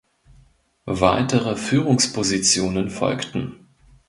[0.87, 3.67] Weitere Führungspositionen folgten.